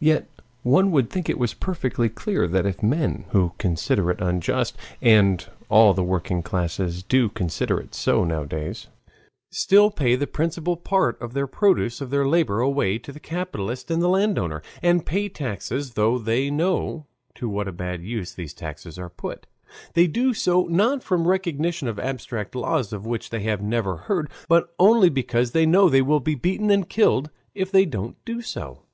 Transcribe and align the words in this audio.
Yet 0.00 0.26
one 0.62 0.90
would 0.92 1.10
think 1.10 1.28
it 1.28 1.38
was 1.38 1.52
perfectly 1.52 2.08
clear 2.08 2.46
that 2.48 2.64
if 2.64 2.82
men, 2.82 3.26
who 3.32 3.52
consider 3.58 4.10
it 4.10 4.22
unjust 4.22 4.74
(and 5.02 5.46
all 5.68 5.92
the 5.92 6.02
working 6.02 6.42
classes 6.42 7.02
do 7.02 7.28
consider 7.28 7.78
it 7.78 7.94
so 7.94 8.24
nowadays), 8.24 8.86
still 9.50 9.90
pay 9.90 10.16
the 10.16 10.26
principal 10.26 10.78
part 10.78 11.20
of 11.20 11.34
the 11.34 11.46
produce 11.46 12.00
of 12.00 12.08
their 12.08 12.26
labor 12.26 12.60
away 12.62 12.96
to 12.96 13.12
the 13.12 13.20
capitalist 13.20 13.90
and 13.90 14.00
the 14.00 14.08
landowner, 14.08 14.62
and 14.82 15.04
pay 15.04 15.28
taxes, 15.28 15.92
though 15.92 16.18
they 16.18 16.50
know 16.50 17.04
to 17.34 17.46
what 17.46 17.68
a 17.68 17.70
bad 17.70 18.00
use 18.02 18.32
these 18.32 18.54
taxes 18.54 18.98
are 18.98 19.10
put, 19.10 19.46
they 19.92 20.06
do 20.06 20.32
so 20.32 20.62
not 20.70 21.02
from 21.02 21.28
recognition 21.28 21.86
of 21.86 21.98
abstract 21.98 22.54
laws 22.54 22.94
of 22.94 23.04
which 23.04 23.28
they 23.28 23.40
have 23.40 23.60
never 23.60 23.98
heard, 24.08 24.30
but 24.48 24.74
only 24.78 25.10
because 25.10 25.50
they 25.50 25.66
know 25.66 25.90
they 25.90 26.00
will 26.00 26.18
be 26.18 26.34
beaten 26.34 26.70
and 26.70 26.88
killed 26.88 27.28
if 27.54 27.70
they 27.70 27.84
don't 27.84 28.16
do 28.24 28.40
so. 28.40 28.78